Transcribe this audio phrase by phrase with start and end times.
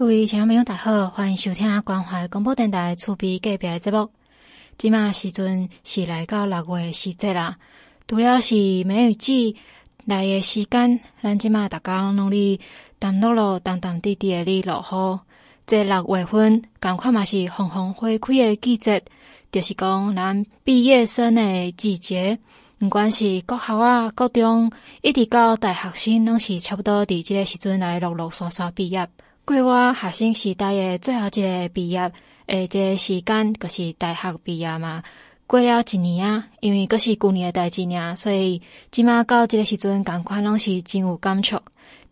[0.00, 4.08] 各位听众朋友，大家好，欢迎收听关怀广播电台厝边隔壁的节目。
[4.78, 7.58] 即马时阵是来到六月的时节啦，
[8.08, 9.56] 除了是梅雨季
[10.06, 12.58] 来的时间，咱即马逐工努力
[12.98, 15.20] 淡落落淡淡滴滴的咧落雨。
[15.66, 19.02] 这六月份，赶快嘛是红红花开的季节，
[19.52, 22.38] 就是讲咱毕业生的季节。
[22.80, 24.72] 毋管是国校啊、高中，
[25.02, 29.06] 一直到大学生，拢是差不多伫即个时阵来陆陆续续毕业。
[29.50, 32.12] 过我学生时代的最后一个毕业
[32.46, 35.02] 诶，即个时间，就是大学毕业嘛。
[35.48, 41.56] 过了一年啊，因为阁是旧年诶代志尔，所以即马到即个时阵，感觉拢是真有感触。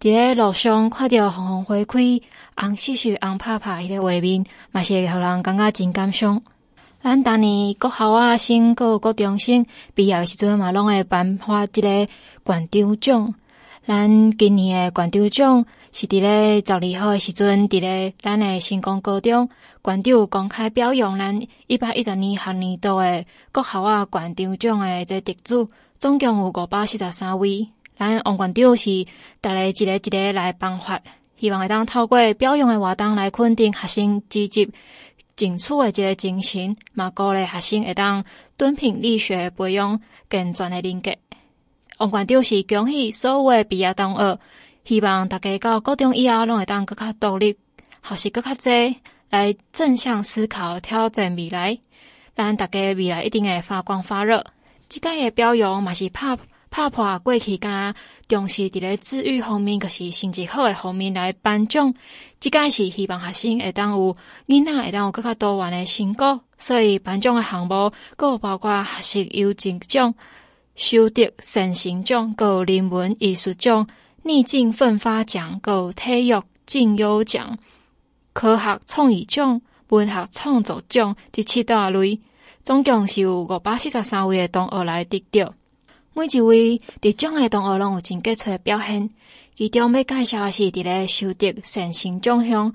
[0.00, 2.20] 伫咧路上看着红红花开、
[2.56, 6.42] 红湿湿、红拍拍迄个画面，嘛是会互人感觉真感伤。
[7.00, 9.64] 咱逐年国校啊，升个高中生
[9.94, 12.08] 毕业诶时阵嘛，拢会颁发即个
[12.42, 13.32] 馆长奖。
[13.86, 15.64] 咱今年诶馆长奖
[15.98, 19.48] 是伫咧十二号诶时阵，伫咧咱诶成功高中
[19.82, 27.66] 馆长公开表扬咱一百一十年学年度诶各校啊馆长奖诶这得主，总共有五百四十三位。
[27.98, 29.04] 咱王馆长是
[29.42, 31.02] 逐个一个一个来颁发，
[31.36, 34.70] 希望会当透过表扬诶活动来肯定学生积极。
[35.34, 38.24] 进取诶一个精神，嘛鼓励学生会当
[38.56, 40.00] 敦品力学培养
[40.30, 41.10] 健全诶人格。
[41.98, 44.38] 王馆长是恭喜所有诶毕业同学，
[44.88, 47.54] 希望大家到高中以后拢会当更加独立，
[48.02, 48.72] 学习更加多，
[49.28, 51.78] 来正向思考，挑战未来，
[52.34, 54.42] 让大家未来一定会发光发热。
[54.88, 56.38] 即个的表扬嘛是拍。
[56.70, 57.94] 拍破过去，敢
[58.28, 61.94] 重视伫咧治愈方面，就是成绩好诶方面来颁奖。
[62.40, 64.14] 即个是希望学生会当有
[64.46, 70.14] 囡仔会当有更加多元诶成果，所以颁奖诶项目，有包括学习优进奖、
[70.74, 73.86] 修德善行奖、有人文艺术奖、
[74.28, 77.56] 逆境奋发奖、阁体育进优奖、
[78.34, 82.20] 科学创意奖、文学创作奖，这七大类，
[82.62, 85.54] 总共是有五百四十三位诶同学来得到。
[86.12, 89.08] 每一位伫奖的同学拢有真杰出的表现，
[89.56, 92.70] 其中要介绍的是伫咧修德善行奖项，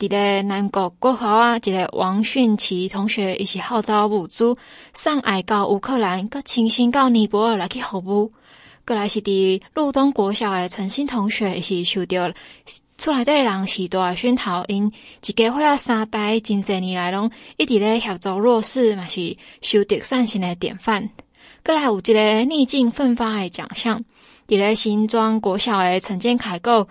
[0.00, 4.56] 伫咧南国国校啊，一个王迅奇同学，伊是号召母猪
[4.92, 8.32] 上爱到乌克兰，搁亲身到尼泊尔来去服务。
[8.86, 12.32] 过来是伫路东国小的陈新同学，也是受到
[12.96, 14.90] 厝内底诶人时代熏陶，因
[15.26, 21.10] 一家伙啊三代真侪年来拢一直咧协助弱势，嘛是修德善心的典范。
[21.64, 23.98] 过来有一个逆境奋发的奖项，
[24.46, 26.86] 伫咧新庄国小的陈建凯个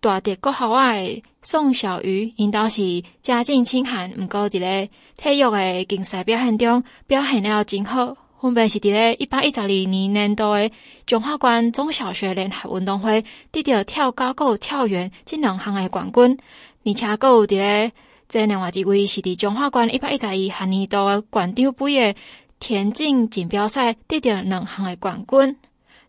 [0.00, 8.16] 大德国校外宋小瑜，因都是家境清寒，毋过伫咧体育的竞赛表现中表现了真好。
[8.40, 10.70] 分别是伫咧一百一十二年年度的
[11.06, 16.38] 中华关中小学联合运动会得到跳高、个跳远这两项的冠军，
[16.84, 17.92] 而且个有伫咧
[18.28, 22.18] 这另外一位是伫中华关一百一十二学年度的馆长杯的。
[22.62, 25.56] 田径锦标赛得到两项的冠军，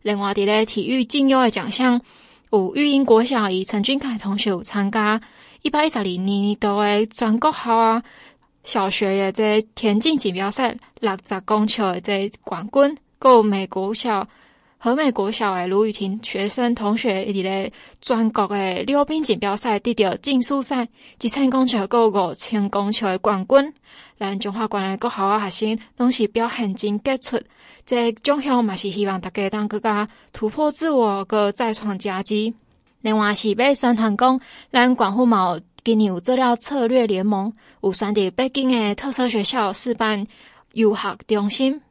[0.01, 2.01] 另外伫咧体育进优的奖项，
[2.51, 5.21] 有育英国小以陈俊凯同学参加
[5.61, 8.03] 一百一十二年度的全国校啊
[8.63, 14.27] 小学的这田径锦标赛六十公尺的这冠军，够美国小
[14.77, 17.71] 和美国小的卢雨婷学生同学伫咧
[18.01, 20.87] 全国的溜冰锦标赛得着竞速赛
[21.21, 23.73] 一千公尺够五千公尺的冠军。
[24.19, 27.41] 咱中华关的各校学生拢是表现真杰出，
[27.85, 32.53] 这奖项嘛是希望大家当更加突破自我，搁再创佳绩。
[33.01, 34.39] 另外是要宣传讲，
[34.71, 40.27] 咱关护嘛今年有做了策略联盟，有选伫北京的特色学校示范
[40.73, 41.81] 游学中心，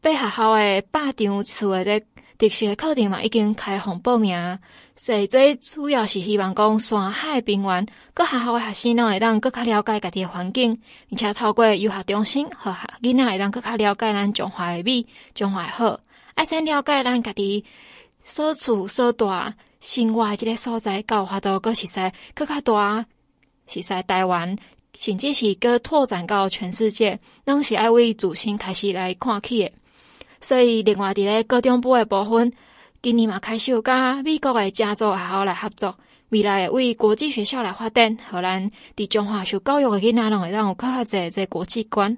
[0.00, 2.00] 北学校的百场次的这
[2.38, 4.58] 特色课程嘛已经开放报名。
[4.96, 16.00] 所以最主要是希望讲山海平原各学校的学生拢会当更加了解家己的环境，而且透过游学中心和囡仔会当更加了解咱中华的美、中华的好，
[16.34, 17.62] 爱先了解咱家己
[18.22, 23.04] 所处所在生活的这个所在，搞法度搁实在更加大，
[23.66, 24.56] 实在台湾，
[24.98, 29.72] 甚至是搁拓展到全世界，拢是爱为自身开始来看起的。
[30.40, 32.52] 所以另外伫咧高中部诶部分。
[33.02, 35.94] 今年嘛开始有甲美国诶加州学校来合作，
[36.30, 42.16] 未来会为国际学校来发展，互咱伫中华受教育诶囡仔拢会当有较侪即国际观。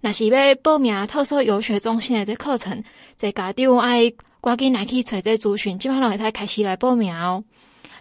[0.00, 2.82] 若是要报名特色游学中心诶即课程，
[3.14, 4.10] 这家长爱
[4.40, 7.44] 赶紧来去找这资讯，即马拢会使开始来报名哦。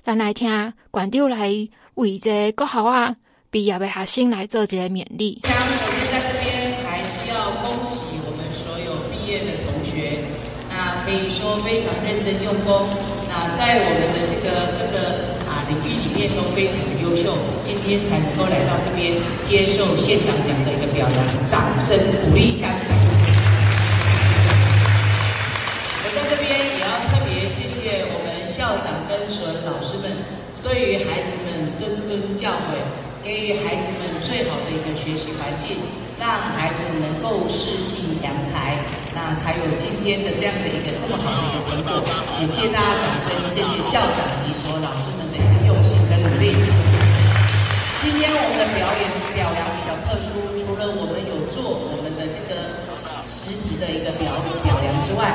[0.06, 1.50] 咱来听馆长来
[2.02, 3.16] 为这国校啊
[3.52, 10.18] 毕业的学生来做一个勉励首先在这边还是要恭喜我们所有毕业的同学
[10.68, 11.06] 那。
[11.06, 12.88] 可以说非常认真用功，
[13.28, 14.98] 那在我们的这个各个
[15.50, 17.36] 啊领域里面都非常的优秀。
[17.62, 19.14] 今天天才能够来到这边
[19.44, 23.01] 接受县长奖的一个表扬，掌声鼓励一下自己。
[33.24, 35.78] 给予孩子们最好的一个学习环境。
[36.22, 38.78] 让孩子能够适性扬才，
[39.10, 41.98] 那才有今天的这样的一个这么好的一个成果。
[42.38, 46.54] 也借大家掌声，谢谢校长及所有老师们的一个用心跟努力。
[47.98, 52.70] 今天我们的表演表扬比较特殊，除了我们有做我们的这个
[53.26, 55.26] 实体的一个表表扬之外，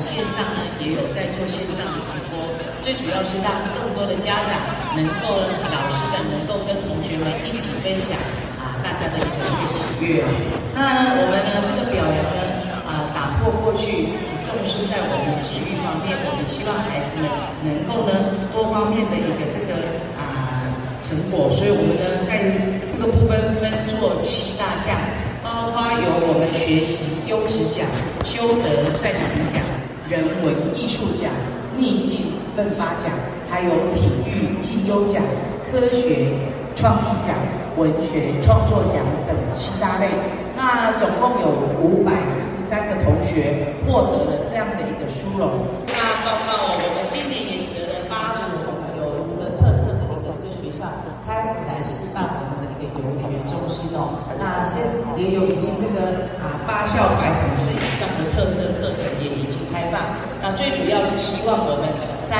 [0.00, 2.40] 线上呢也有在做线上的直播。
[2.80, 4.56] 最主要是让更多的家长
[4.96, 5.36] 能够，
[5.68, 8.16] 老师们能够跟同学们一起分享
[8.56, 8.80] 啊。
[8.82, 10.32] 大家的一个喜悦哦，
[10.74, 12.40] 那呢我们呢，这个表扬呢，
[12.88, 17.28] 啊，打破过去只重视在我们体育方面，我们希望孩子们
[17.60, 18.16] 能够呢，
[18.50, 19.76] 多方面的一个这个
[20.16, 20.64] 啊
[21.04, 22.40] 成果，所以我们呢，在
[22.88, 23.68] 这个部分分
[24.00, 24.96] 做七大项，
[25.44, 27.84] 包括有我们学习优质奖、
[28.24, 29.60] 修德善行奖、
[30.10, 31.30] 人文艺术奖、
[31.78, 33.14] 逆境奋发奖，
[33.48, 35.22] 还有体育绩优奖、
[35.70, 36.34] 科学
[36.74, 37.36] 创意奖。
[37.76, 40.10] 文学创作奖等七大类，
[40.56, 41.48] 那总共有
[41.80, 45.48] 五百四十三个同学获得了这样的一个殊荣。
[45.86, 45.96] 那
[46.26, 48.50] 报告我们今年也择了八所
[48.98, 50.84] 有这个特色的一个这个学校，
[51.24, 54.18] 开始来示范我们的一个游学中心哦。
[54.36, 54.82] 那现
[55.16, 59.39] 也有已经这个啊八校百场次以上的特色课程也
[59.72, 60.02] 开放。
[60.42, 61.88] 那最主要是希望我们
[62.18, 62.38] 山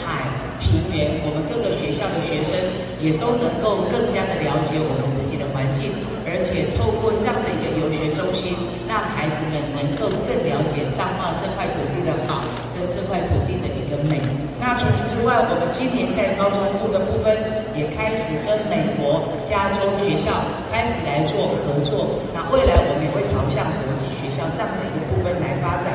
[0.00, 0.26] 海。
[0.58, 2.58] 平原，我们各个学校的学生
[2.98, 5.94] 也都能够更加的了解我们自己的环境，
[6.26, 8.58] 而且透过这样的一个游学中心，
[8.90, 12.42] 让孩子们能够更了解彰化这块土地的好，
[12.74, 14.18] 跟这块土地的一个美。
[14.58, 17.30] 那除此之外，我们今年在高中部的部分
[17.78, 20.42] 也开始跟美国加州学校
[20.74, 22.18] 开始来做合作。
[22.34, 25.94] 那未来我们也会朝向国际学校这样的一个部分来发展，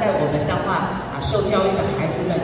[0.00, 2.36] 在我们彰化啊受教育的孩子们。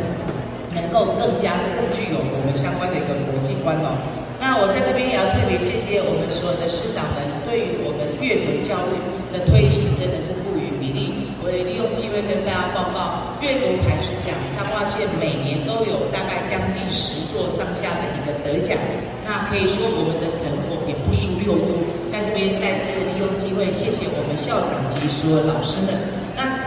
[0.71, 3.91] 能够更加更具有我们相关的一个国际观哦。
[4.39, 8.95] 那我在这边也要特别谢谢我们所有的师长们，对于我们阅读教育
[9.35, 11.35] 的推行真的是不遗余力。
[11.43, 18.79] 我也利用机会跟大家报告，阅读磐石奖彰化县每年都有大概将近十座上下的一个得奖。
[19.27, 21.83] 那可以说我们的成果也不输六都。
[22.15, 26.20] 在这边再次利用机会谢谢我们校长及所有老师们。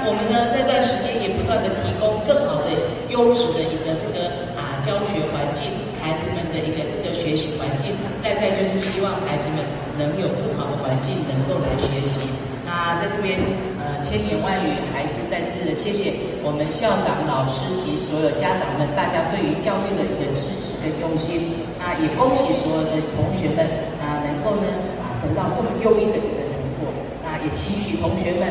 [0.04, 2.76] 我们呢，这段时间也不断的提供更好的、
[3.08, 4.28] 优质的一个这个
[4.60, 5.72] 啊教学环境，
[6.04, 7.96] 孩子们的一个这个学习环境。
[8.20, 9.64] 再再就是希望孩子们
[9.96, 12.28] 能有更好的环境，能够来学习。
[12.68, 13.40] 那在这边
[13.80, 16.12] 呃千言万语，还是再次谢谢
[16.44, 21.64] 我们校长、老师及所有家长们，大家对于教育的一个支持跟用心。
[21.80, 23.64] 那也恭喜所有的同学们
[24.04, 24.68] 啊，能够呢
[25.00, 26.92] 啊得到这么优异的一个成果。
[27.24, 28.48] 那也期许同学们，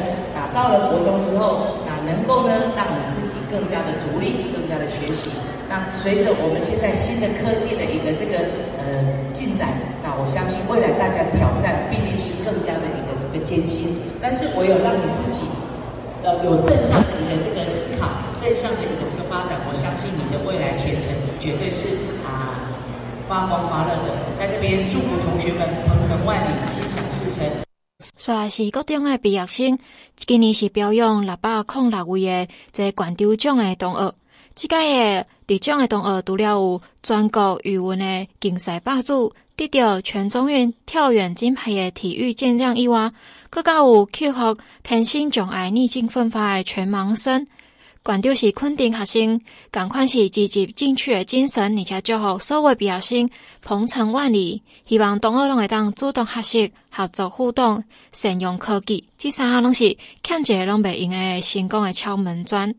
[0.55, 5.31] 到了国中之后，啊，能够呢，让你自己更加的独立，更加的学习。
[5.69, 8.45] 那随着我们现在新的科技的一个这个
[8.77, 8.85] 呃
[9.33, 9.73] 进展，
[10.05, 13.97] 那我相信未来大家的挑战必定是更加的一个这个艰辛。
[14.21, 15.41] 但是唯有让你自己
[16.21, 21.09] 呃有正向的一个这个思考，正向的一个这个发展，我相信你的未来前程
[21.41, 21.97] 绝对是
[22.29, 22.69] 啊
[23.25, 24.13] 发光发热的。
[24.37, 27.72] 在这边祝福同学们鹏程万里，心想事成。
[28.23, 29.77] 说来是高中的毕业生，
[30.15, 34.15] 今年是表扬六百零六位的在关州奖的同学。
[34.55, 43.11] 这届的得奖的同学除了有全国语文的竞赛霸主，得到全中运跳远金牌的体育健将以外，
[43.51, 47.49] 更加有克服天生障碍逆境奋发的全盲生。
[48.05, 49.41] 关键是肯定学生，
[49.71, 53.31] 同款是积极进取的精神，而且祝福所有毕业生
[53.61, 54.61] 鹏程万里。
[54.87, 62.75] 希望同学拢会当主动学习、合作互动、善用科技，这三项拢是欠一个拢袂用的成功的敲门砖。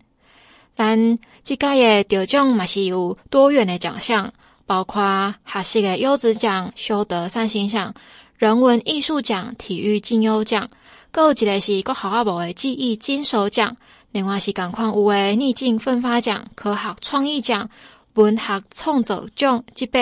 [0.76, 4.34] 咱这届的得奖嘛是有多元的奖项，
[4.66, 7.94] 包括学习的优质奖、修德善行奖、
[8.36, 10.70] 人文艺术奖、体育竞优奖，
[11.12, 13.78] 阁有一个是国学阿无的技艺金手奖。
[14.14, 17.68] 另外是共款有诶逆境奋发奖、科学创意奖、
[18.14, 20.00] 文学创作奖这八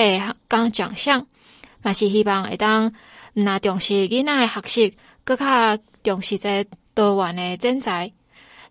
[0.50, 1.26] 项奖项，
[1.82, 2.92] 嘛是希望会当
[3.34, 8.12] 若重视囡仔诶学习，搁较重视即多元诶人才。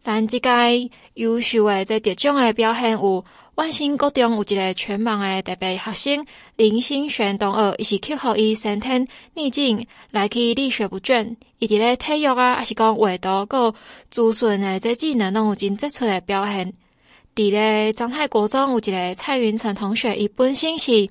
[0.05, 3.25] 咱即届优秀诶在得奖诶表现有
[3.61, 6.27] 万兴国中有一个全盲诶特别学生
[6.57, 11.37] 林新璇同学，伊是克服伊先天逆境来去力学不倦。
[11.59, 13.75] 伊伫咧体育啊，还是讲画图，阁
[14.11, 16.73] 资讯诶，这技能拢有真杰出诶表现。
[17.35, 21.11] 伫咧彰泰国中有一个蔡云成同学，伊本身是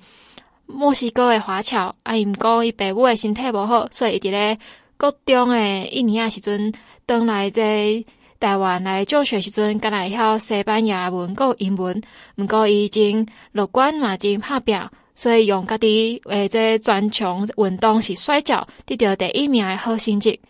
[0.66, 4.58] 墨西哥的华侨，啊，因讲伊爸母的身体无好，所以伊伫咧
[4.96, 6.72] 高中诶一年啊时阵，
[7.06, 8.04] 转来这
[8.40, 12.02] 台湾来就学时阵，敢若会晓西班牙文、佮英文。
[12.36, 14.80] 毋过伊真乐观嘛，真拍拼，
[15.14, 20.40] 所以用家己诶这专长运动是摔跤，得到第一名诶好成绩。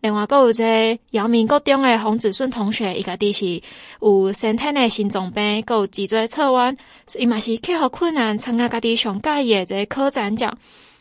[0.00, 3.62] 另外，阁有这阳明国中诶洪子顺同学，伊家己是
[4.00, 6.76] 有先天诶心脏病，阁有脊椎侧弯，
[7.18, 10.56] 伊嘛是克服困难，参加家己上喜欢诶这科展奖，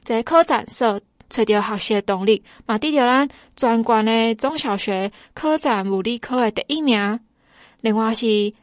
[0.05, 0.99] 这科展社
[1.29, 7.19] 找到学习的动力，嘛得到咱全县的中小学科展物理科的第一名。
[7.81, 8.53] 另外是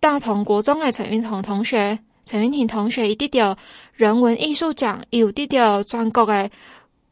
[0.00, 3.56] 大同国中的陈云彤同学，陈云婷同学伊得到
[3.94, 6.50] 人文艺术奖，伊有得到全国的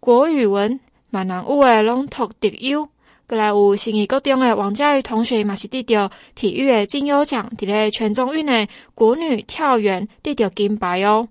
[0.00, 0.78] 国语文。
[1.08, 2.88] 闽南语的朗读特优，
[3.28, 11.28] 过来有信义国中的王佳瑜同学嘛是得到体育的金优奖，伫咧全中运的国女跳远得到金牌哦。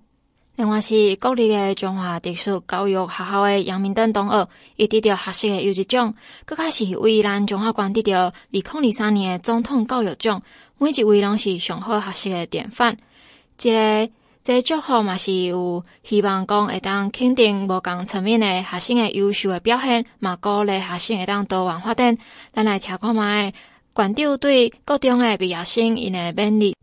[0.56, 6.14] 另外是国立诶中华特殊教育学校诶杨明登同学，伊得到学习诶优质奖，
[6.46, 10.42] 佫较是为咱中华关得到二零二三年诶总统教育奖，
[10.78, 12.96] 每一位拢是上好学习诶典范，
[13.56, 14.12] 即、这个。
[14.46, 22.16] 这祝福嘛是有希望讲会当肯定无共层面的学生的优秀的表现，嘛鼓励学生会当多元发展。
[22.54, 23.52] 咱来听看觅
[23.92, 26.76] 馆长对各中的毕业生因的勉励。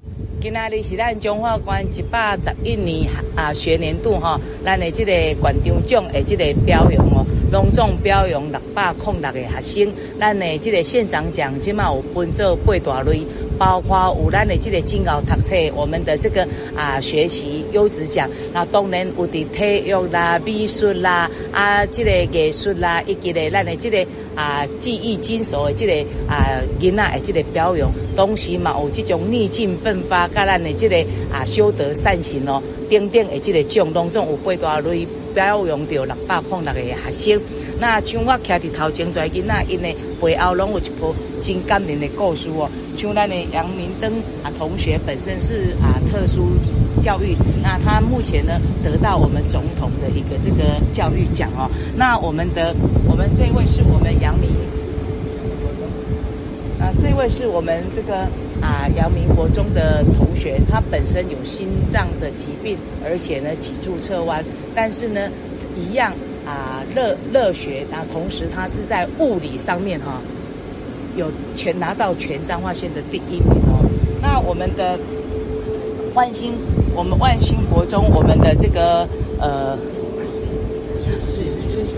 [0.43, 9.93] 今仔日是咱中华关一百十一年啊学年度吼，咱的这个馆长奖的这个表扬哦，隆重表扬六百零六个学生。
[10.19, 13.21] 咱的这个县长奖即嘛有分做八大类。
[13.55, 16.45] 包括有咱的这个真熬读册，我们的这个
[16.75, 25.93] 啊学习优质奖，那当然有的体育啦、美术啦、啊这个艺术啦，以及咧咱的这个啊技艺精熟的这个
[26.27, 30.95] 啊囡仔的这个表扬，同时嘛有这种逆境奋发，甲咱的这个
[31.31, 37.41] 啊修德善行哦，等等的这个奖当中有八大类表扬到六百零六个学生。
[37.79, 39.89] 那像我徛伫头前在囡仔，因的
[40.21, 42.69] 背后拢有一部真感人的故事哦。
[42.95, 44.11] 像咱的杨明灯
[44.43, 46.51] 啊同学本身是啊特殊
[47.01, 51.69] 教育，那他目前呢得到我们总统的一个这个教育奖哦。
[51.97, 52.73] 那我们的
[53.09, 54.49] 我们这位是我们杨明，
[56.79, 58.27] 啊这位是我们这个
[58.63, 64.41] 啊阳明国中的同学，他本身有心脏的疾病，而且呢脊柱侧弯，
[64.73, 65.29] 但是呢
[65.75, 66.13] 一样
[66.45, 70.21] 啊乐乐学，那同时他是在物理上面哈。
[71.15, 73.85] 有全拿到全彰化县的第一名哦。
[74.19, 74.97] 那我们的
[76.15, 76.53] 万兴，
[76.95, 79.07] 我们万兴国中，我们的这个
[79.39, 79.77] 呃。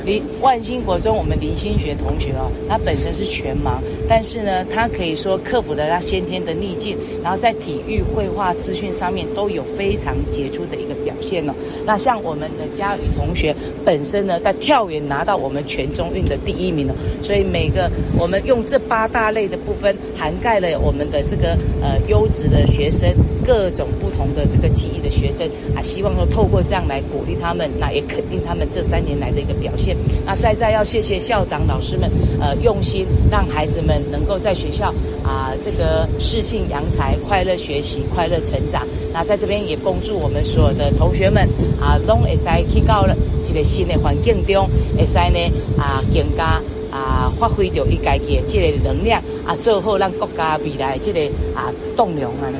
[0.06, 11.54] 林万兴国中，我们林新学同学哦，他本身是全盲，但是呢，他可以说克服了他先天的逆境，然后在体育、绘画、资讯上面都有非常杰出的一个表现哦。
[11.86, 23.12] 那像我们的佳宇同学本身呢，在跳远拿到我们全中运的第一名哦，所以每个我们用这八大类的部分涵盖了我们的这个呃优质的学生，
[23.46, 29.96] 各种同的这个技艺的学生啊，希望说透过这样来鼓励他们，那也肯定他们这三年来的一个表现。
[30.26, 34.90] 那再再要谢谢校长老师们，呃，用心让孩子们能够在学校
[35.24, 38.86] 啊、呃，这个适性扬才，快乐学习，快乐成长。
[39.14, 41.48] 那在这边也恭祝我们所有的同学们
[41.80, 42.44] 啊，拢会使
[42.74, 43.16] 去到了
[43.48, 44.68] 这个新的环境中，
[44.98, 45.40] 会使呢
[45.78, 51.22] 啊，更加啊发挥着伊家己的这个能量啊，做好让国家未来这个
[51.56, 52.52] 啊栋梁啊。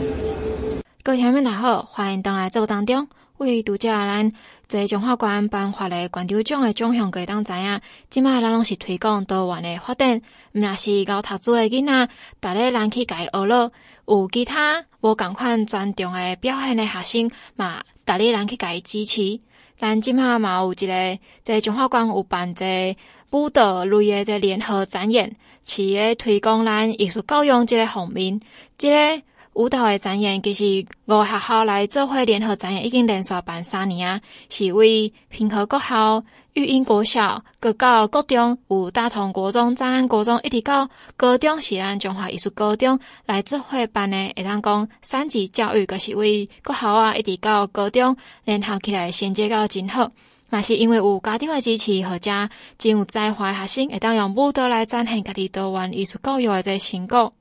[1.06, 3.08] 各位乡亲大家好，欢迎登来节目当中，
[3.38, 4.34] 为读者咱。
[4.68, 10.20] 在中华关颁发的馆长奖的奖项，可以当知影，即卖咱拢是推广多元的发展，
[10.54, 12.10] 毋若是搞读书的囡仔，
[12.42, 13.72] 逐个人去家学了，
[14.08, 19.40] 有其他无共款专长的表现的学生嘛，逐个人去家支持。
[19.78, 22.98] 咱即卖嘛有一个在中华关有办这
[23.30, 25.36] 舞蹈类的这联合展演，
[25.66, 28.42] 是咧推广咱艺术教育这个方面，
[28.76, 29.22] 这个。
[29.56, 34.22] 舞蹈的展演，其实五学校来做会联合展演，已经连续办三年啊。
[34.50, 36.22] 是为平和国校、
[36.54, 44.18] 育英国校、各到国中有大同国中、彰安国中，一直到高中是咱中华艺术高中来做伙办的。
[44.36, 50.12] 会当讲三级教育，阁是为国校啊，一直到高中联合起来衔接到真好。
[50.50, 57.34] 嘛是因为有家长的支持，或者真有才华学生，会当用舞蹈来展现家己多元艺术教育的这成果。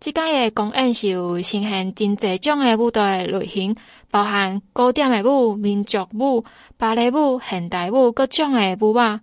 [0.00, 3.74] 即届诶公演是有呈现真侪种诶舞蹈类型，
[4.10, 6.44] 包含古典诶舞、民族舞、
[6.76, 9.20] 芭蕾舞、现代舞各种诶舞啊。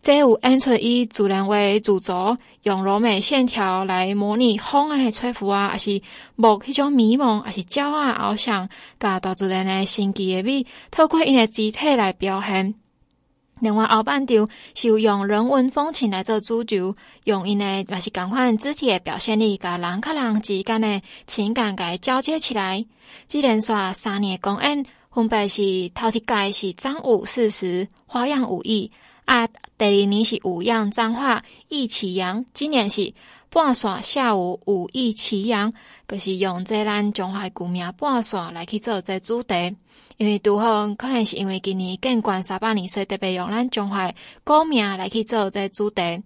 [0.00, 6.00] 这有演出以自然为主轴，用柔美线条来模拟风诶吹拂啊，还是
[6.36, 12.74] 木迄种迷蒙，还是鸟啊翱翔，甲大自然诶神奇诶美，透过因诶肢体来表现。
[13.60, 22.84] 另外后半场是用人文风情来做主轴，用因诶也是共款肢体的表现力，甲人甲人之间的情感给交接起来。
[23.26, 28.90] 这连续三年诶公演，分别是头一届是张武四十花样武艺。
[29.24, 29.46] 啊，
[29.76, 33.12] 第二年是五样脏话意齐扬，今年是
[33.50, 35.72] 半线下午武艺齐扬，
[36.06, 39.76] 就是用这咱中华古名半线来去做这主题。
[40.18, 44.12] 因为拄好可能是因为今年建馆三百年，所以特别用咱中华
[44.44, 46.22] 古名来去做这主题。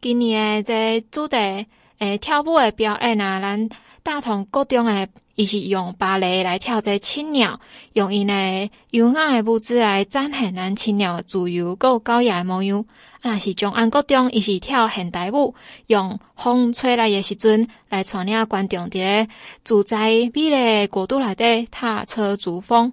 [0.00, 1.66] 今年的这主题
[1.98, 3.68] 诶，跳舞的表演啊，咱
[4.02, 5.08] 大同国中诶。
[5.34, 7.60] 伊是用芭蕾来跳这青鸟，
[7.92, 12.82] 用因诶优雅诶舞姿来展现咱青鸟自由够高雅诶模样。
[13.20, 15.54] 啊，是中安国中，伊是跳现代舞，
[15.88, 19.28] 用风吹来诶时阵来带领观众伫咧
[19.62, 22.90] 自在美丽国度内底踏车逐风，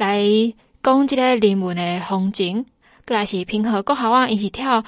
[0.00, 0.24] 来
[0.82, 2.64] 讲即个人文诶风景。
[3.06, 4.82] 过来是平和国校啊，伊是跳。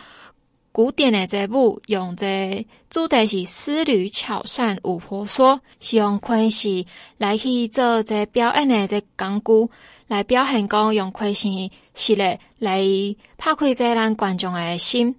[0.73, 6.87] 古典的这舞用这主题是丝缕巧扇巫婆娑，是用昆戏
[7.19, 9.71] 来去做这表演的这工具，
[10.07, 12.83] 来表现讲用昆戏实力来
[13.37, 15.15] 拍开这咱观众的心。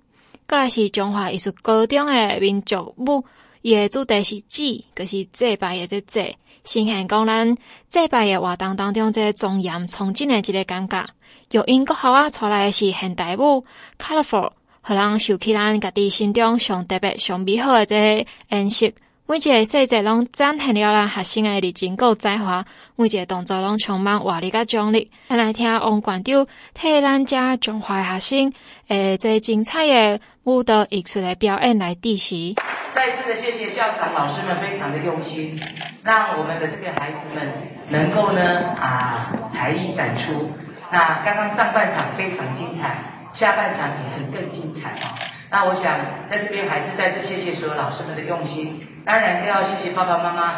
[0.48, 3.24] 过来是中华艺术高中的民族舞，
[3.64, 7.56] 伊的主题是祭，就是祭拜的这祭，呈现讲咱
[7.88, 11.06] 祭拜的活动当中这庄严崇敬的这个感觉。
[11.52, 13.66] 由英国校啊出来的是现代舞
[13.98, 14.52] ，Colorful。
[14.82, 18.92] 互人想起咱家己心中上特别、上美好诶这个颜色，
[19.26, 22.66] 每一个细节拢展现了咱学生诶热情佮才华，
[22.98, 25.10] 每一个动作拢充满活力甲张力。
[25.30, 28.54] 咱来听王馆长替咱遮中华学生
[28.90, 32.54] 诶，这精彩诶舞蹈艺术诶表演来致辞。
[32.94, 35.60] 再次的谢谢校长老师们非常的用心，
[36.04, 37.48] 让我们的这个孩子们
[37.90, 38.42] 能够呢
[38.80, 40.52] 啊才艺展出。
[40.92, 43.12] 那刚刚上半场非常精彩。
[43.34, 45.18] 下半场也很更精彩啊！
[45.50, 45.98] 那我想
[46.30, 50.54] 在这边还是再次谢谢所有老师们的用心，当然更要谢谢爸爸妈妈，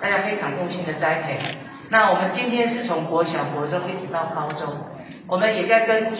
[0.00, 1.40] 大家非常用心的栽培。
[1.88, 4.72] 那我们今天是从国小、国中一直到高中，
[5.26, 6.12] 我们也在跟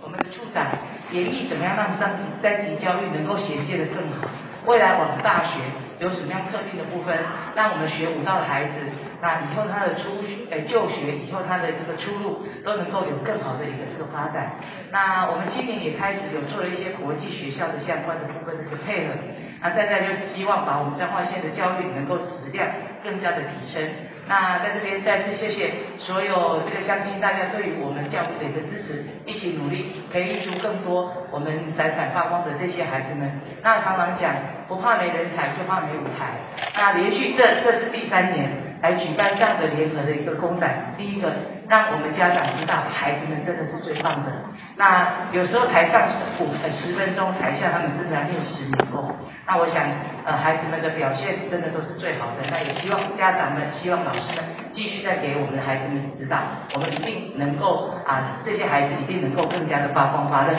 [0.00, 0.64] 我们的处长
[1.10, 4.26] 研议怎么样让三级三级教育能够衔接的更好，
[4.66, 5.58] 未来我们大学
[5.98, 7.18] 有什么样特定的部分，
[7.54, 8.72] 让我们学舞蹈的孩子。
[9.20, 14.56] 那以后他的出诶、就学以后他的这个出路都能够有更好的一个这个发展。
[14.90, 19.14] 那我们今年也开始有做了一些国际学校的相关的部分的一个配合。
[19.62, 22.66] 那再再就是希望把我们彰化县的教育能够质量
[23.04, 23.88] 更加的提升。
[24.26, 33.40] 那在这边再次谢谢所有这个乡亲大家对于我们教育的一个支持，一起努力培育出更多我们闪闪发光的这些孩子们。
[33.62, 34.34] 那常常讲
[34.66, 36.34] 不怕没人才，就怕没舞台。
[36.74, 38.71] 那连续这这是第三年。
[38.82, 41.30] 来举办这样的联合的一个公展，第一个
[41.68, 44.32] 让我们家长知道孩子们真的是最棒的。
[44.76, 46.02] 那有时候台上
[46.40, 49.08] 五十分钟，台下他们真的要练十年功。
[49.46, 49.84] 那我想，
[50.24, 52.42] 呃，孩子们的表现真的都是最好的。
[52.50, 56.38] 那也希望家长们、希望老师们继续再给我们的孩子们指导，
[56.74, 60.54] 我们一定能够啊，这些孩子一定能够更加的发光发热。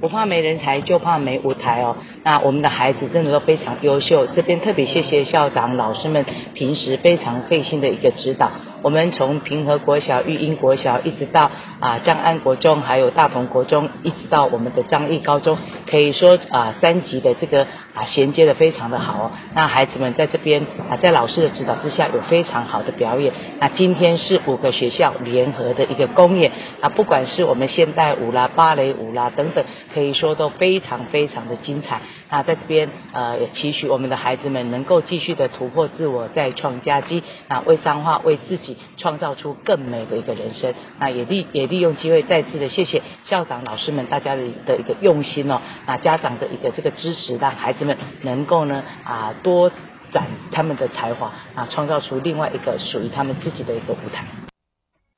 [0.00, 1.96] 不怕没人才，就怕没舞台哦。
[2.22, 8.50] 那我们的孩子真的都非常优秀，这边特别谢谢校长、老师们平时非常费心的一个指导。
[8.82, 11.50] 我们从平和国小、育英国小，一直到
[11.84, 19.30] 啊江安国中，还有大同国中，一直到我们的彰义高中，可以说啊三级的这个啊衔接的非常的好哦。
[19.54, 23.34] 那孩子们在这边啊，在老师的指导之下，有非常好的表演。
[23.60, 32.00] 那今天是五个学校联合的一个公演啊，不管是我们现代舞啦、芭蕾舞啦等等，可以说都非常非常的精彩。
[32.30, 38.74] 那在这边呃，也期许我们的孩子们能够继续的突破自我，再创佳绩，那为彰化为自己。
[38.96, 49.72] 创造出更美的一个人生，那也利也利用机会再次的谢谢校长老师们大家的的一个用心哦，那家长的一个这个支持，让孩子们能够呢啊多
[50.12, 54.24] 展他们的才华啊，创造出另外一个属于他们自己的一个舞台。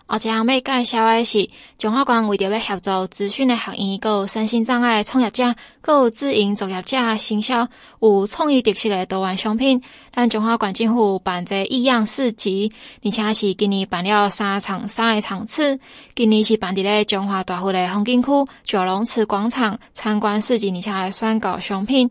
[0.08, 5.44] 而且要介绍的是，中华关为着要协助资讯的学员，佮有身心障碍创业者，
[5.82, 7.68] 佮有自营作业者，行销
[8.00, 9.82] 有创意特色的多元商品。
[10.14, 12.72] 咱中华关政府办这异样市集，
[13.04, 15.78] 而且是今年办了三场三个场次。
[16.14, 18.28] 今年是办伫咧中华大会的风景区
[18.64, 22.08] 九龙池广场参观市集，而且来选购商品，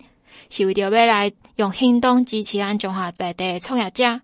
[0.49, 4.19] 是为着要来用行动支持咱中华在地创业者。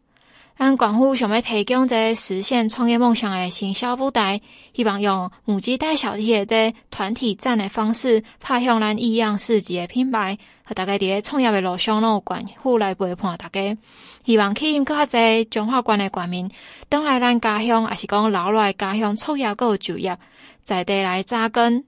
[0.61, 4.39] 咱县府想要提供这实现创业梦想的行销舞台，
[4.75, 13.75] 希望用母鸡带小鸡的团体战的方式，拍向咱异样市集的品牌，和大家伫咧创业的路上，拢有县府来陪伴大家。
[14.23, 16.47] 希望吸引较侪彰化县的县民，
[16.87, 20.15] 等来咱家乡，也是讲留落来家乡创业，搁有就业，
[20.63, 21.85] 在地来扎根，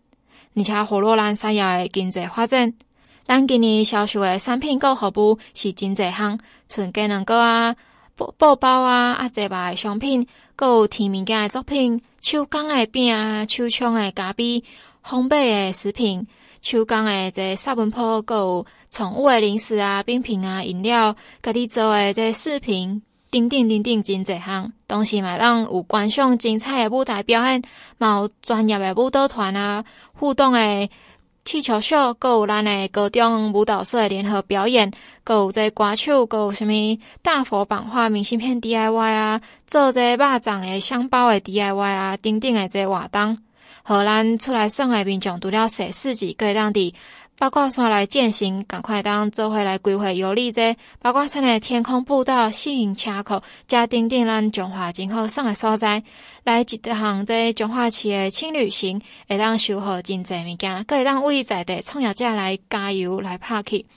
[0.56, 2.74] 而且活络咱产业的经济发展。
[3.28, 7.76] 咱今年销售的产品搁服务是真侪项，像鸡卵糕啊。
[8.16, 14.64] 布包啊，啊，这摆商品，搁有甜物件的作品，手工的饼啊，手冲的咖啡，
[15.04, 16.28] 烘焙的食品，
[16.62, 27.62] 手工的这沙文铺，搁有宠物的零食啊，冰品啊，饮料，家己做的这饰品，等等等等，真侪项，同时嘛，让有观赏精彩的舞台表演，
[27.98, 30.90] 嘛有专业的舞蹈团啊，互动的。
[31.46, 34.92] 气球秀，搁有咱的高中舞蹈社的联合表演，
[35.26, 36.70] 搁有这歌手，搁有啥物
[37.22, 43.38] 大佛版画明信片 DIY 啊，做这肉粽的香包的 DIY 啊，等等的这活动，
[43.84, 46.94] 互咱出来耍的民众除了踅市集，搁会当伫
[47.36, 56.04] 八卦山来健行，赶快当做伙来规划游历这八卦山的天空步道、吸引车库，加顶顶咱彰化真好耍的所在。
[56.44, 63.88] 来一趟这彰化市的轻旅行，会当收获真侪物件，搁会当为在地创业者来加油来拍气。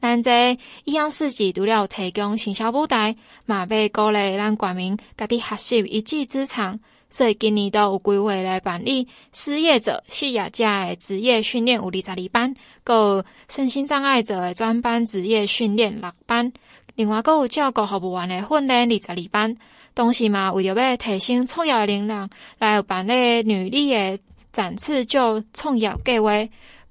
[0.00, 6.78] 咱这异样市集除了提供行销舞台，嘛要鼓励咱国民家己学习一技之长。
[7.16, 16.52] 所以今年都有规划来办理失业者、失业者的职业训练有二十二班，搁有身心障碍者的专班职业训练六班，
[16.94, 19.56] 另外搁有照顾服务员的训练二十二班。
[19.94, 24.18] 同时嘛，为着要提升创业的能量，来办理女力的
[24.52, 26.32] 展翅就创业计划。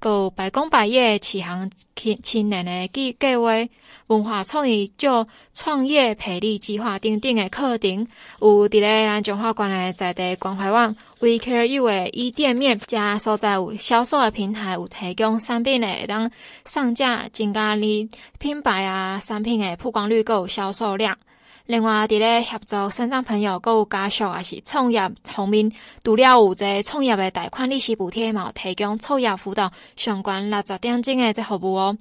[0.09, 1.69] 有百工百业启航
[2.21, 3.51] 青年的计计划，
[4.05, 8.07] 文化创意就创业培力计划等等的课程，
[8.39, 16.29] 有伫咧咱彰化县的在地关怀网 We Care You 的一店面加所在有销售的平台，有提供产品的当
[16.65, 21.17] 上架，增加你品牌啊产品的曝光率，够有销售量。
[21.67, 25.71] 另外，伫咧协助身障朋友，购有家属也是创业方面，
[26.03, 31.97] 除了有这创业的贷款利息补贴，嘛提供创业辅导相关六十点钟的这服务哦。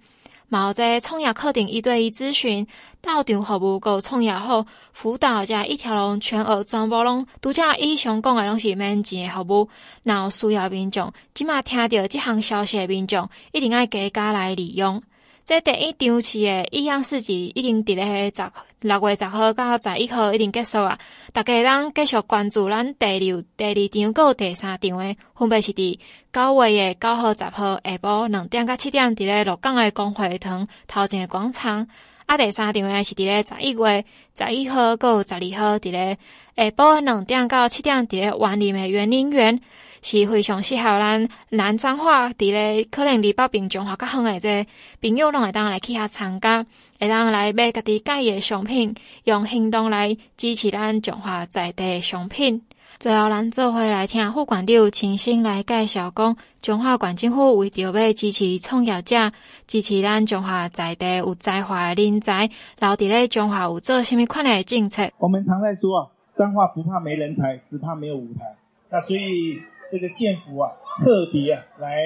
[0.49, 2.67] 嘛有这创业课程一对一咨询、
[3.01, 9.71] 到场服务，购创业后辅导加一条龙全额全部拢，独家以上讲的拢是免钱的服务。
[10.03, 15.03] 然后需要民众，即马听到即项消息的民众，一定要加加来利用。
[15.47, 18.43] 这第一场次的异样市集已经伫咧十
[18.81, 20.99] 六月十号到十一号已经结束啊！
[21.35, 23.75] 大家咱继续关注咱第二、第二
[24.13, 25.99] 场有第三场的，分别是伫
[26.33, 31.87] 九月的九号、十号下晡两点到七点伫咧鹿港的公会堂头前的广场，
[32.25, 34.05] 啊，第三场诶是伫咧十一月
[34.35, 36.17] 十一号到十二号伫咧
[36.57, 39.61] 下晡两点到七点伫咧员林的园林园。
[40.05, 44.67] 是非常适合咱南彰化伫咧，可能离北平彰化较远诶，这
[45.01, 46.67] 朋友拢会当来去遐参加，
[47.01, 52.61] 会当来买家己介意诶商品，用行动来支持咱彰化在地商品。
[52.99, 59.33] 最后，咱做伙来听副馆长亲身来介绍，讲彰化县政府为着要支持创业者，
[59.67, 65.11] 支持咱彰化在地有才华诶人才，留伫咧彰化有做虾米款诶政策？
[65.17, 68.55] 我们常在说啊，彰化不怕没人才，只怕没有舞台。
[68.91, 69.63] 那所以。
[69.95, 72.03] 这个县府啊，特别啊来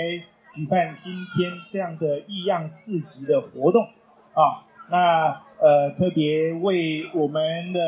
[0.53, 3.83] 举办今天这样的异样市集的活动
[4.35, 7.81] 啊，那呃特别为我们的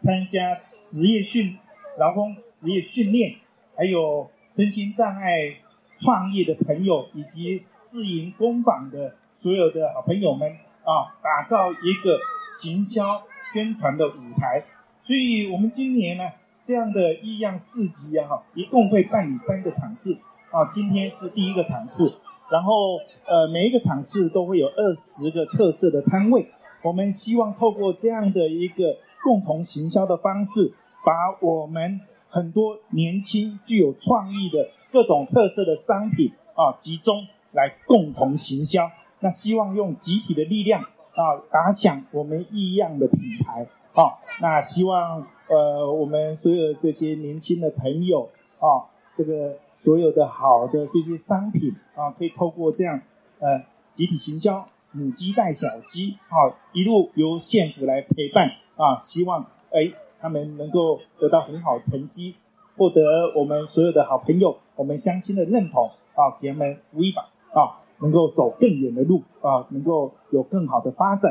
[0.00, 1.58] 参加职业训
[1.98, 3.34] 劳工职业训练，
[3.76, 5.56] 还有身心障碍
[5.98, 10.50] 创业的朋友，以及自营工坊的所有的好朋友们
[10.82, 12.18] 啊，打造一个
[12.58, 14.64] 行销宣传的舞台。
[15.02, 16.24] 所以我们今年呢。
[16.64, 20.14] 这样的异样市集啊，哈，一共会办理三个场次
[20.52, 20.64] 啊。
[20.70, 22.20] 今天是第一个场次，
[22.52, 26.48] 然后呃，每一个场次都会有二十个特色的摊位。
[26.82, 30.72] 我们希望透过这样的一个共同行销的方式，
[31.04, 38.88] 把我们很多年轻具有创意的各种特色的商品啊，集中来共同行销。
[39.18, 44.22] 那希望用集体的力量啊，打响我们异样的品牌啊。
[44.40, 45.26] 那希望。
[45.52, 48.26] 呃，我们所有这些年轻的朋友
[48.58, 52.98] 啊，这个所有的好的这些商品啊，可以透过这样
[53.38, 53.62] 呃
[53.92, 62.36] 集体行销，母鸡带小鸡啊，一路由县府来陪伴啊，希望哎他们能够得到很好成绩，
[62.78, 63.02] 获得
[63.36, 71.30] 我们所有的好朋友、我们乡亲的认同啊，给他们扶一把啊，能够走更远的路啊，能够有更好的发展。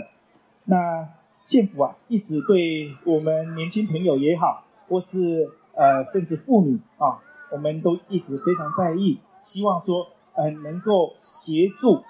[0.66, 1.10] 那
[1.44, 7.20] 县府啊一直对我们年轻朋友也好，或是呃甚至妇女啊，
[7.52, 12.04] 我们都一直非常在意，希望说呃能够协助，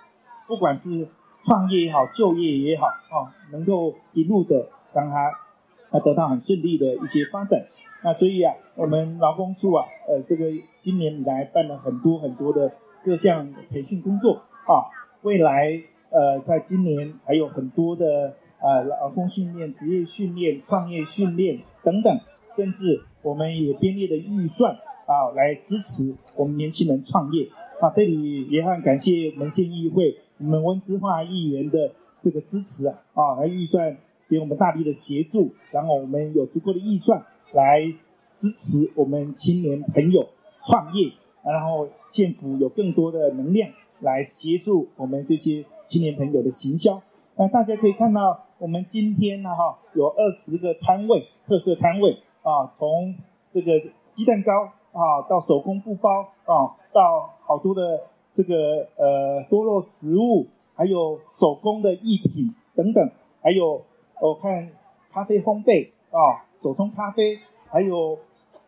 [0.47, 1.07] 不管是
[1.43, 5.31] 创业也好，就业也好啊，能够一路的让他
[5.89, 7.65] 他得到很顺利的一些发展。
[8.03, 10.45] 那所以啊，我们劳工处啊，呃，这个
[10.81, 12.71] 今年以来办了很多很多的
[13.03, 14.89] 各项培训工作啊，
[15.21, 22.19] 未来呃，在今年还有很多的呃劳工训练、职业训练、创业训练等等，
[22.55, 24.73] 甚至我们也编列的预算
[25.05, 27.89] 啊，来支持我们年轻人创业啊。
[27.89, 33.97] 这里也很感谢我们县议会、我们温姿化议员的这个支持啊，啊，来预算
[34.29, 37.21] 给我们大力的协助，然后我们有足够的预算。
[37.53, 37.81] 来
[38.37, 40.25] 支持我们青年朋友
[40.65, 41.11] 创业，
[41.43, 43.69] 然后县府有更多的能量
[43.99, 47.01] 来协助我们这些青年朋友的行销。
[47.35, 53.15] 那大家可以看到，我们今天呢，哈，有二十个摊位，特色摊位啊，从
[53.51, 53.71] 这个
[54.11, 57.99] 鸡蛋糕啊，到手工布包啊，到好多的
[58.31, 60.45] 这个呃多肉植物，
[60.75, 63.09] 还有手工的艺品等等，
[63.41, 63.81] 还有
[64.21, 64.69] 我看
[65.11, 66.45] 咖啡烘焙啊。
[66.61, 68.15] 手冲咖啡，还有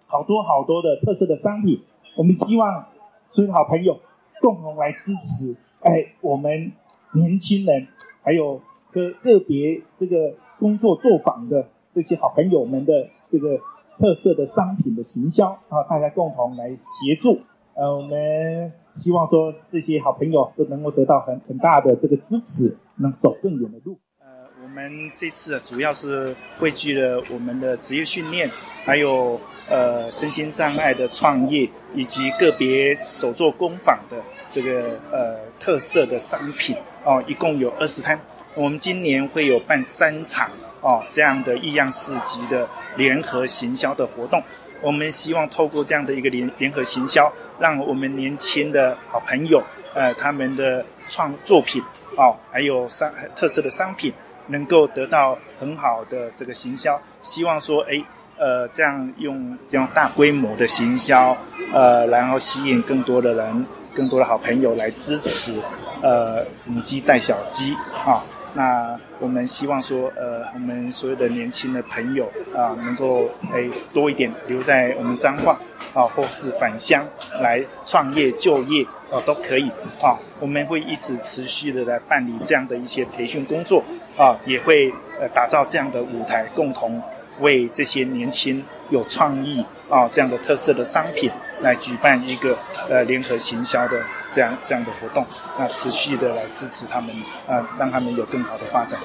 [0.07, 1.79] 好多好多的特色的商品，
[2.17, 2.83] 我们希望
[3.29, 3.95] 所有好朋友
[4.41, 6.71] 共同来支持，哎，我们
[7.13, 7.87] 年轻人，
[8.23, 8.59] 还有
[8.93, 12.93] 个个别这个工作作坊的这些好朋友们的
[13.29, 13.57] 这个
[13.99, 17.41] 特色的商品的行销啊，大家共同来协助，
[17.75, 23.97] 呃，我们希望说这些好朋友都能够得到很很大的这个支持，能走更远的路。
[24.19, 24.27] 呃
[24.63, 28.49] 我们这次主要是汇聚了我们的职业训练，
[28.85, 38.19] 还有呃身心障碍的创业，以及个别手作工坊的这个呃特色的商品哦，一共有二十摊。
[38.55, 40.49] 我们今年会有办三场
[40.81, 44.41] 哦这样的异样市集的联合行销的活动。
[44.81, 49.63] 我们希望透过这样的一个联联合行销，让我们年轻的好朋友
[49.93, 51.81] 呃他们的创作品
[52.17, 54.13] 哦，还有商特色的商品。
[54.47, 58.03] 能够得到很好的这个行销，希望说，哎，
[58.37, 61.33] 呃，这样用这样大规模的行销，
[61.73, 65.53] 呃，然后吸引更多的人，更多的好朋友来支持，
[66.01, 67.73] 呃，母鸡带小鸡
[68.05, 68.21] 啊。
[68.55, 75.59] 那我们希望说，呃，我们所有的年轻的朋友啊，能够哎多一点留在我们彰化
[75.93, 77.03] 啊，或是返乡
[77.41, 79.69] 来创业就业啊，都可以
[80.01, 80.19] 啊。
[80.39, 83.83] 我们会一直持续的来办理这样的一些培训工作
[84.17, 87.01] 啊，也会呃打造这样的舞台，共同
[87.39, 92.55] 为这些年轻有创意啊这样的特色的商品来举办一个
[92.87, 93.99] 呃联合行销的。
[94.33, 95.23] 这样这样的活动，
[95.59, 97.15] 那持续的来支持他们，
[97.47, 98.99] 呃，让他们有更好的发展。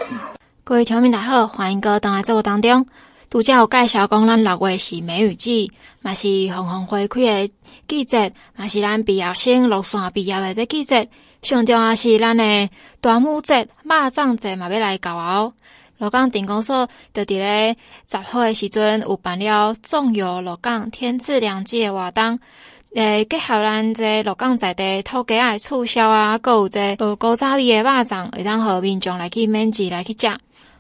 [0.65, 2.87] 各位乡民大好，欢迎各位登来节目当中。
[3.31, 7.53] 拄则有介绍讲，咱六月是梅雨季，嘛是红红花开的
[7.87, 11.11] 季节，嘛是咱毕业生落山毕业的这季节。
[11.43, 12.71] 上重要是咱的
[13.03, 15.53] 端午节、肉粽节嘛要来搞哦。
[15.99, 17.77] 鹿港镇公所就伫咧
[18.11, 22.39] 十号的时阵有办了粽游鹿港天赐良机的活动。
[22.95, 30.27] 诶，结合咱这鹿港在地土鸡仔促销啊，还有这无古早味的肉粽，会当互民众来去免钱来去食。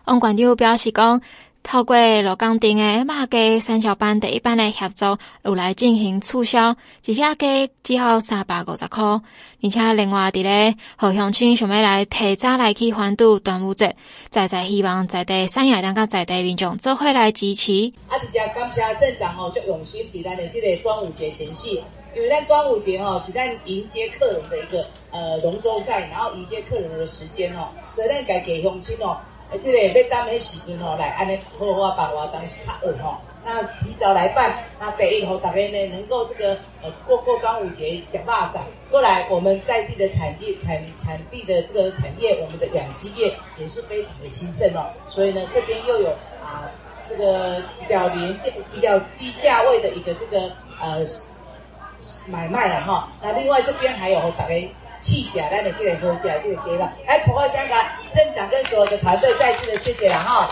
[0.07, 1.21] 王馆长表示讲，
[1.63, 9.05] 透过鹿港镇的肉鸡三小班第一班的协助，有来进行促销，一只鸡只要三百五十块。
[9.61, 13.95] 而且另外伫咧和乡亲想要来提早来去欢度端午节，
[14.31, 17.93] 再再希望在地三亚两个在地民众做伙来支持。
[18.09, 21.83] 啊，直接感谢镇长哦，就用心伫咱的这个端午节前夕。
[22.15, 29.17] 因为在端午节哈，是在迎接客人的一个呃龙舟赛，然后迎接客人的时间哦，所以咱该给乡亲哦，
[29.53, 46.09] 而且呢，要当的时阵哦，来安尼好好办活，当时较饿哈，那提早来办，那第一吼，大家呢能够这个呃过过端午节吃肉粽，过来我们在地的产业产产地的这个产业，我们的养鸡业也是非常的兴盛哦，所以呢这边又有
[46.43, 46.71] 啊
[47.09, 51.05] 这个比较廉价、比较低价位的一个这个呃。
[52.27, 54.55] 买卖了哈，那另外这边还有大家
[55.01, 57.79] 气甲，来的这个喝价，这个给了，来普惠香港
[58.15, 60.49] 镇长跟所有的团队再次的谢谢了哈。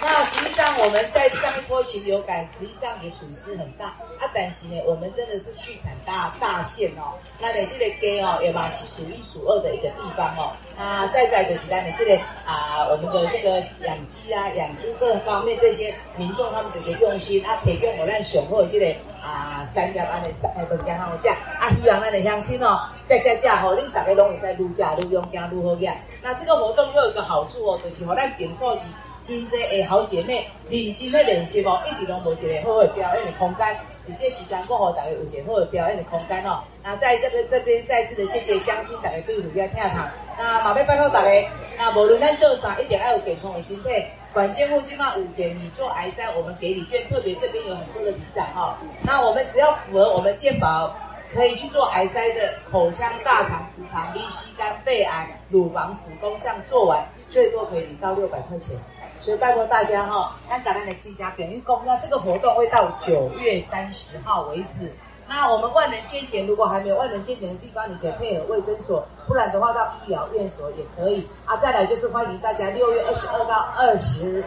[0.00, 3.94] 那实际上我们在上一波禽流感，实际上也损失很大。
[4.18, 4.30] 啊。
[4.34, 7.14] 但是呢，我们真的是畜产大大县哦。
[7.40, 10.52] 那你这个鸡哦，也嘛是数一数二的一个地方哦。
[10.76, 18.94] 那再在就是咱的这个啊，我们的这个养鸡啊、养猪各方面这些民众他们的一个用心啊，提供我们雄厚的这个。
[19.24, 25.86] 啊产业安尼产诶物件好食，啊希望咱的乡亲哦，食食食吼，恁大家拢会使愈食愈勇敢愈好个。
[26.20, 28.82] 那这个活动又有一个好处哦，就是互咱平素是
[29.22, 33.66] 真济诶好姐妹认真咧练习哦，一直拢无一个好诶表演的空间。
[34.06, 36.62] 你这时间过后，大家有一个好诶表演的空间哦。
[36.82, 40.08] 那在这边这边再次的谢谢乡亲大家对努力听堂。
[40.36, 41.30] 那马尾拜托大家，
[41.78, 43.88] 那无论咱做啥，一定要有健康的身体。
[44.32, 48.76] 管建户今嘛五点，你做癌筛，我们给你券，特别这边有很多的礼展哈。
[49.02, 50.94] 那我们只要符合我们健保，
[51.32, 58.76] 可以去做癌筛的口腔、大肠、直肠、鼻、吸肝、肺癌、乳房、子宫，这样做完，最多可以领到六百块钱。
[59.24, 61.80] 所以拜托大家哈，看感恩的亲家点一共。
[61.86, 64.92] 那这个活动会到九月三十号为止。
[65.26, 71.56] 那我们万能健检，如果还没有万能健检的地方，你可以配合卫生所，不然的话到医疗院所也可以啊。
[71.56, 74.44] 再来就是欢迎大家六月二十二到二十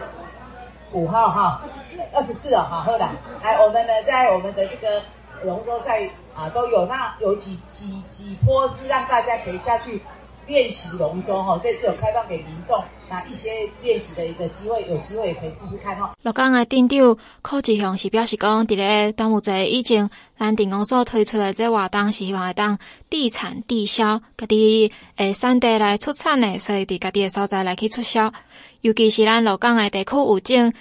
[0.92, 1.64] 五号哈，
[2.14, 3.10] 二十四啊，好，后来
[3.42, 5.02] 来我们呢在我们的这个
[5.42, 10.00] 龙舟赛啊都有，那有几几几波是让大家可以下去。
[10.48, 13.50] 练习龙舟哈，这次有开放给民众，那一些
[13.84, 16.14] 练习的一个机会，有机会也可以试试看哈。
[16.22, 22.80] 鹿港的店长柯志雄是表示讲，伫咧端午节以前，咱电公所推出的这活动是希望会当
[23.10, 28.32] 地产地销，家己诶产地来出产的，所以伫家己的所在来去促销。
[28.82, 30.74] 尤其是咱鹿港的地区有种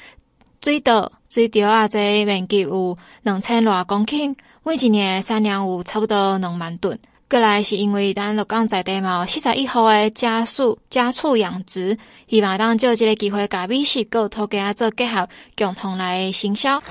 [0.63, 6.97] 水稻、水稻啊，这面积有两千偌公顷，每一年产量有差不多两万吨。
[7.29, 16.77] 过来是因为咱鹿港在地嘛，四十一号的家畜家畜养殖，希望当借这个机会，甲美食个土鸡仔做结合，共同来行销。
[16.79, 16.85] 啊，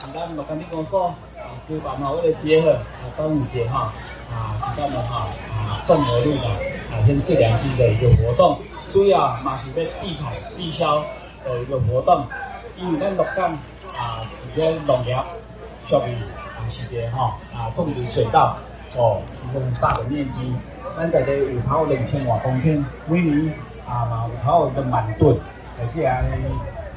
[0.00, 3.92] 是咱鹿港电公所啊，举办嘛为了结合啊端午节哈
[4.32, 11.04] 啊，是咱们哈啊种鹅鹿港啊天赐良机的一个活动，主要嘛是要地产地销
[11.44, 12.26] 的一个活动，
[12.78, 13.52] 因为咱鹿港
[13.94, 14.24] 啊
[14.56, 15.14] 这个农业
[15.82, 16.14] 属于
[16.56, 18.56] 啊是个哈啊种植水稻。
[18.96, 20.54] 哦，一个很大的面积，
[20.96, 23.52] 咱在的有超过两千瓦公顷，每年
[23.88, 25.36] 啊嘛有超过一个万吨，
[25.80, 26.22] 而且啊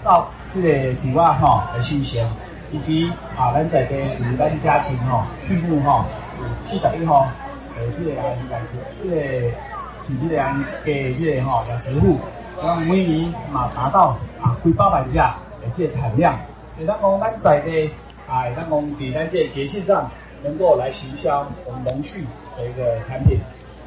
[0.03, 2.29] 到这个地瓦哈来新鲜，
[2.71, 6.05] 以及啊咱在的有咱家庭哈畜牧哈
[6.39, 7.27] 有四十一号，
[7.75, 9.51] 呃这个啊养殖，这个
[9.99, 10.43] 是这个
[10.85, 12.19] 给这个哈养殖户，
[12.63, 15.33] 让每年嘛达到啊几百万只的
[15.71, 16.37] 这个产量，
[16.77, 17.89] 会当讲咱在的
[18.29, 20.07] 啊会当讲在咱这个节气上。
[20.47, 22.25] 能够来行销我们农畜
[22.57, 23.37] 的一个产品，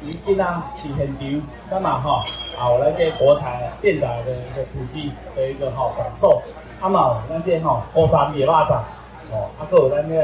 [0.05, 2.23] 一定啊，体现场，那么哈
[2.55, 6.39] 啊，我来给国产店长的一个普及的一个哈展售，
[6.79, 8.83] 那么那这哈高沙米拉长
[9.31, 10.21] 哦，啊，还有咱个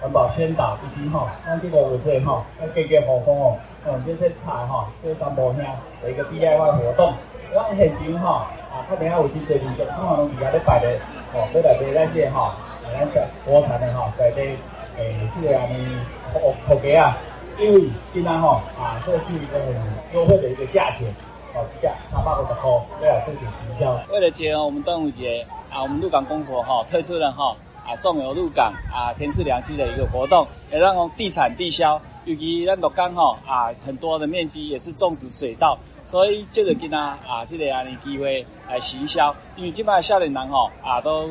[0.00, 5.62] 环保宣导以及哈，那这个我这哈要给给好工哦，嗯，这些菜哈，这个张博香
[6.02, 7.14] 的一个 DIY 活动，
[7.54, 10.98] 让现场哈啊，他等下有真侪民众，通常拢底下咧摆的
[11.32, 12.56] 哦，都来买那些哈，
[12.92, 14.56] 咱在国产的哈，在这。
[14.98, 15.84] 诶，是啊，你
[16.32, 17.14] 好好给啊，
[17.58, 17.80] 因为
[18.14, 19.74] 今天哈啊，这是一个很
[20.14, 21.06] 优惠的一个价钱，
[21.54, 22.70] 哦，是价三百五十块，
[23.02, 24.00] 为了争取营销。
[24.10, 27.54] 为了结合我们端午节啊，我们鹿港公所哈推出了哈
[27.86, 41.28] 啊种鹅鹿港啊天赐良机的一个活动，也让我们地产地销，尤其咱鹿港哈啊很多的面积也是种植水稻，所以就得给他啊这个啊你机会来行销，因为基本上少年人哈啊都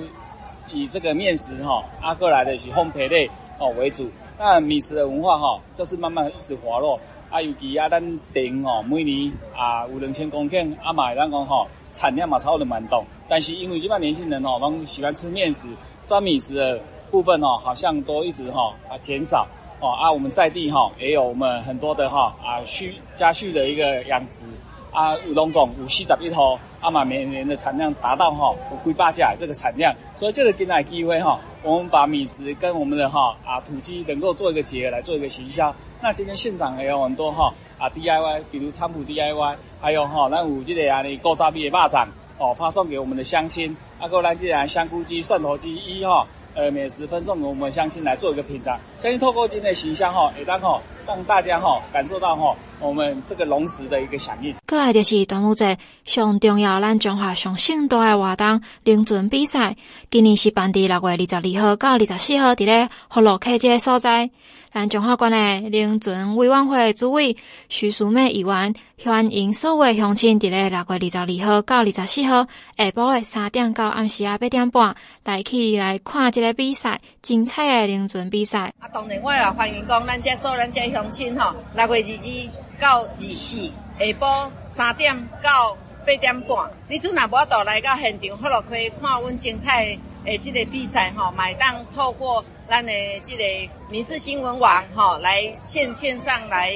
[0.71, 3.27] 以这个面食哈啊过来的是烘焙类。
[3.57, 6.99] 哦为主，那米食的文化哈，就是慢慢一直滑落。
[7.29, 13.03] 啊，尤其啊，咱田哦，每年啊有两千公顷，啊嘛，咱讲吼产量嘛超过两万吨。
[13.27, 15.69] 但是因为这帮年轻人哦，都喜欢吃面食，
[16.01, 19.47] 酸米食的部分哦，好像都一直哈啊减少。
[19.81, 24.45] 哦啊，我们在地哈也有我们很多的哈啊畜家畜的一个养殖。
[24.91, 35.73] 啊，有龙种有四十一头，阿玛，每年的产量达到哈有几百只这个产量，所以这个给大家机会哈，我们把米食跟我们的哈啊土鸡能够做一个结合来做一个行销。
[35.99, 46.27] 那今天现场也有很多哈啊 DIY，比如菖蒲 DIY，还有哈那五 G 的啊你高沙比的腊肠哦，发送给我们的乡亲，啊过来这样香菇鸡、蒜头鸡一哈。
[46.57, 54.53] 呃，美食分送给我们乡亲来做一个品尝，相信透过今天的形象哈，也当哈让大家哈感受到哈我们这个龙时的一个响应。
[54.67, 59.75] 过来就是端午节上重要，咱中华上盛大的活动龙船比赛，
[60.11, 64.29] 今年是办伫六月二十二号到二十四号，伫咧福禄溪这个所在。
[64.73, 67.37] 咱中华关的龙船委员会主委
[67.69, 78.73] 徐淑美议员欢迎所有乡亲，伫咧六月二十二号到二十四号下晡的三点到暗时啊八点半来去来看这个比赛，精彩的龙船比赛。
[78.79, 92.43] 啊，当然我也欢迎讲咱这所有咱这乡亲吼，六月二二到二四下晡三点到八点半，你阵若无法度来到现场福乐溪看阮精彩的诶这个比赛吼，买当透过。
[92.67, 92.91] 咱的
[93.23, 93.43] 这个
[93.91, 96.73] 民事新闻网吼来线线上来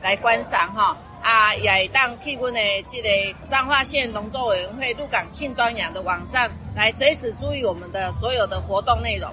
[0.00, 3.08] 来观赏哈啊，也会当去阮的这个
[3.48, 9.30] 彰化县农作委员会鹿港庆端阳的网站来随时注意我们的所有的活动内容。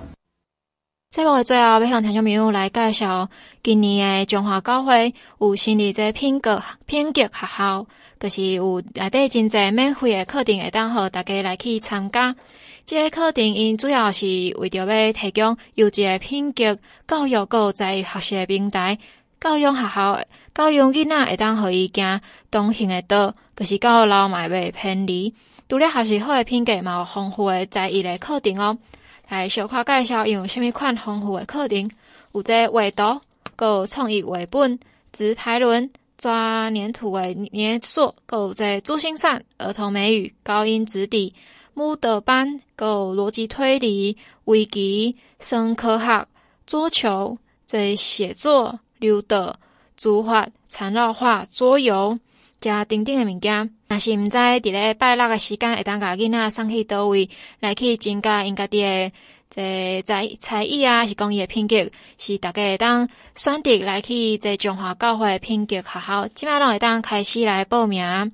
[1.12, 3.30] 节目的最后，要向听众朋友来介绍
[3.64, 7.88] 今年的中华高会有成立这品格品格学校，
[8.20, 12.36] 就是有内底真侪免费的课程，会当互大家来去参加。
[12.86, 14.26] 这个课程因主要是
[14.60, 16.78] 为着要提供优质的品格
[17.08, 19.00] 教育，个在学习的平台，
[19.42, 20.20] 教育学校
[20.54, 22.22] 教养囡仔会当互伊行
[22.52, 25.34] 同行的道，就是教老迈袂偏离。
[25.68, 28.78] 除了学习好的品格，嘛有丰富的才艺的课程哦。
[29.28, 31.90] 来小可介绍用虾米款丰富的课程，
[32.34, 33.22] 有这画图、
[33.60, 34.80] 有创意绘本、
[35.14, 41.36] 直排轮、抓黏土的捏塑，有这珠心算、儿童美语、高音质地、
[41.76, 46.26] 木德班、有逻辑推理、围棋、生科学、
[46.66, 47.38] 桌球、
[47.68, 49.56] 这写作、溜达、
[50.02, 52.18] 书法、缠绕画、桌游，
[52.62, 53.70] 加等等的物件。
[53.90, 57.30] 若是毋知伫咧拜六的时间，会当甲囡仔送去倒位
[57.60, 59.12] 来去增加因家己的
[59.50, 68.32] 这才才艺啊，是讲伊的品格，是大家会当选择来去这中华教会的品格学校，即马拢会当开始来报名。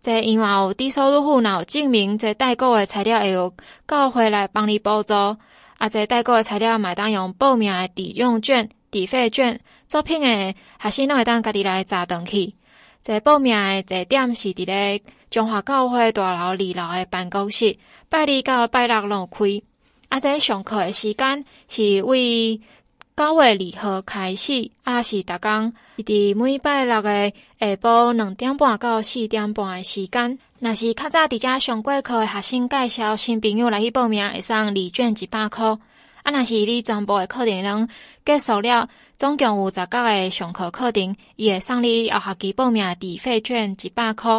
[0.00, 3.52] 即因为有低收入户，若有证明这代购的材料会有
[3.86, 12.54] 教会来帮你补助，啊，这代购的材料嘛当用报名的抵用券、抵费券，作品诶学生拢会当家己来查登去。
[13.00, 17.76] 在报名诶地点是伫咧中华教会大楼二楼诶办公室，
[18.08, 19.60] 拜二到拜六拢开。
[20.10, 22.60] 啊，在上课诶时间是为
[23.16, 30.38] 九月二号开始，啊是逐工，伫每拜六诶下晡两点半到四点半诶时间。
[30.58, 35.76] 若是较早伫遮上过课诶学生介绍新朋友来去报名，会送礼券一百块。
[36.22, 37.88] 啊，若是你全部的课程拢
[38.24, 44.32] 结束了，总共有十九个上课课程，伊会送你后学期报名诶抵费券一百块。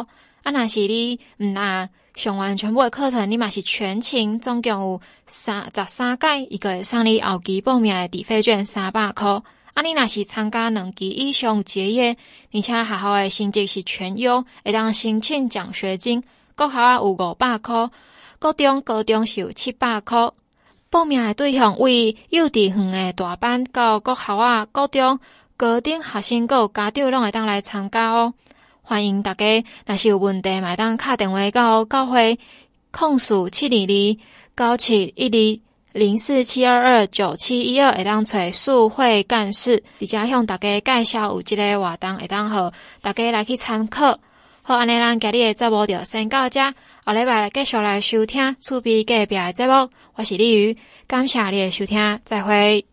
[0.43, 9.29] 啊，若是你毋啊上完全部的课程，你嘛是全勤，总共有三十三届，伊个会送你后期报名的抵费券三百块。
[9.73, 12.15] 啊，你若是参加两期以上结业，
[12.53, 16.23] 而且学校的成绩是全优，会当申请奖学金，
[16.55, 17.89] 国校啊有五百块，
[18.39, 20.29] 高中、高中是有七百块。
[20.93, 25.19] 报名的对象为幼稚园的大班到国校啊、高中、
[25.57, 28.35] 高等学生，阁有家长拢会当来参加哦。
[28.83, 32.37] 欢迎大家，若是有问题，麦当敲电话到教会
[32.91, 35.59] 控诉七二二九七一
[35.93, 42.71] 二零四七二二九七一二，会当找数会干事，直接向大家介绍有即个活动，会当好
[43.01, 44.19] 大家来去参考。
[44.65, 46.73] 好，安尼咱今日的节目就先到这，
[47.05, 49.89] 下礼拜继续来收听厝边隔壁的节目。
[50.15, 52.92] 我是李宇，感谢你的收听，再会。